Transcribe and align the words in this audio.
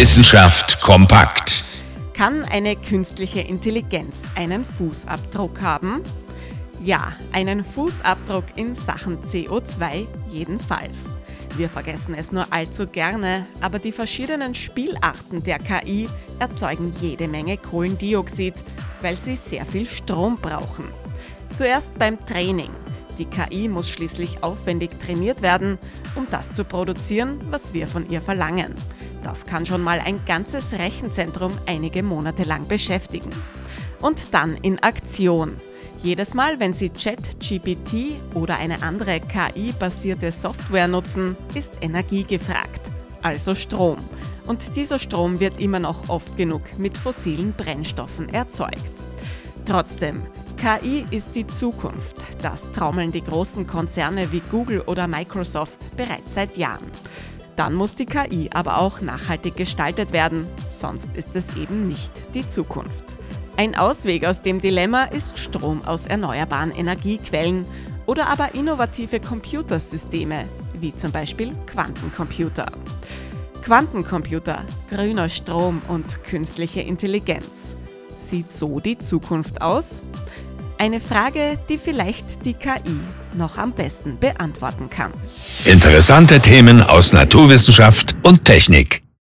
Wissenschaft 0.00 0.80
kompakt. 0.80 1.62
Kann 2.14 2.42
eine 2.44 2.74
künstliche 2.74 3.40
Intelligenz 3.40 4.22
einen 4.34 4.64
Fußabdruck 4.64 5.60
haben? 5.60 6.00
Ja, 6.82 7.12
einen 7.32 7.62
Fußabdruck 7.62 8.44
in 8.56 8.74
Sachen 8.74 9.18
CO2 9.24 10.06
jedenfalls. 10.32 11.00
Wir 11.58 11.68
vergessen 11.68 12.14
es 12.14 12.32
nur 12.32 12.50
allzu 12.50 12.86
gerne, 12.86 13.44
aber 13.60 13.78
die 13.78 13.92
verschiedenen 13.92 14.54
Spielarten 14.54 15.44
der 15.44 15.58
KI 15.58 16.08
erzeugen 16.38 16.90
jede 17.02 17.28
Menge 17.28 17.58
Kohlendioxid, 17.58 18.54
weil 19.02 19.18
sie 19.18 19.36
sehr 19.36 19.66
viel 19.66 19.86
Strom 19.86 20.36
brauchen. 20.36 20.86
Zuerst 21.54 21.92
beim 21.98 22.24
Training. 22.24 22.70
Die 23.18 23.26
KI 23.26 23.68
muss 23.68 23.90
schließlich 23.90 24.42
aufwendig 24.42 24.92
trainiert 24.98 25.42
werden, 25.42 25.76
um 26.14 26.26
das 26.30 26.54
zu 26.54 26.64
produzieren, 26.64 27.38
was 27.50 27.74
wir 27.74 27.86
von 27.86 28.08
ihr 28.08 28.22
verlangen. 28.22 28.74
Das 29.22 29.44
kann 29.44 29.66
schon 29.66 29.82
mal 29.82 30.00
ein 30.00 30.24
ganzes 30.24 30.72
Rechenzentrum 30.72 31.52
einige 31.66 32.02
Monate 32.02 32.44
lang 32.44 32.66
beschäftigen. 32.66 33.30
Und 34.00 34.32
dann 34.32 34.56
in 34.62 34.82
Aktion. 34.82 35.56
Jedes 36.02 36.32
Mal, 36.32 36.58
wenn 36.58 36.72
Sie 36.72 36.88
ChatGPT 36.88 38.16
oder 38.34 38.56
eine 38.56 38.82
andere 38.82 39.20
KI-basierte 39.20 40.32
Software 40.32 40.88
nutzen, 40.88 41.36
ist 41.54 41.72
Energie 41.82 42.24
gefragt, 42.24 42.80
also 43.20 43.54
Strom. 43.54 43.98
Und 44.46 44.76
dieser 44.76 44.98
Strom 44.98 45.40
wird 45.40 45.60
immer 45.60 45.78
noch 45.78 46.08
oft 46.08 46.38
genug 46.38 46.62
mit 46.78 46.96
fossilen 46.96 47.52
Brennstoffen 47.52 48.30
erzeugt. 48.30 48.80
Trotzdem, 49.66 50.22
KI 50.56 51.04
ist 51.10 51.34
die 51.34 51.46
Zukunft. 51.46 52.16
Das 52.42 52.72
trommeln 52.72 53.12
die 53.12 53.22
großen 53.22 53.66
Konzerne 53.66 54.32
wie 54.32 54.42
Google 54.50 54.80
oder 54.80 55.06
Microsoft 55.06 55.78
bereits 55.96 56.34
seit 56.34 56.56
Jahren. 56.56 56.90
Dann 57.60 57.74
muss 57.74 57.94
die 57.94 58.06
KI 58.06 58.48
aber 58.54 58.78
auch 58.78 59.02
nachhaltig 59.02 59.54
gestaltet 59.54 60.14
werden, 60.14 60.46
sonst 60.70 61.14
ist 61.14 61.36
es 61.36 61.54
eben 61.56 61.88
nicht 61.88 62.10
die 62.32 62.48
Zukunft. 62.48 63.04
Ein 63.58 63.74
Ausweg 63.74 64.24
aus 64.24 64.40
dem 64.40 64.62
Dilemma 64.62 65.04
ist 65.04 65.38
Strom 65.38 65.84
aus 65.84 66.06
erneuerbaren 66.06 66.70
Energiequellen 66.70 67.66
oder 68.06 68.28
aber 68.28 68.54
innovative 68.54 69.20
Computersysteme, 69.20 70.46
wie 70.72 70.96
zum 70.96 71.12
Beispiel 71.12 71.52
Quantencomputer. 71.66 72.72
Quantencomputer, 73.62 74.64
grüner 74.88 75.28
Strom 75.28 75.82
und 75.88 76.24
künstliche 76.24 76.80
Intelligenz. 76.80 77.74
Sieht 78.30 78.50
so 78.50 78.80
die 78.80 78.96
Zukunft 78.96 79.60
aus? 79.60 80.00
Eine 80.78 81.02
Frage, 81.02 81.58
die 81.68 81.76
vielleicht 81.76 82.46
die 82.46 82.54
KI 82.54 83.00
noch 83.34 83.58
am 83.58 83.72
besten 83.72 84.18
beantworten 84.18 84.90
kann. 84.90 85.12
Interessante 85.64 86.40
Themen 86.40 86.82
aus 86.82 87.12
Naturwissenschaft 87.12 88.14
und 88.24 88.44
Technik. 88.44 89.02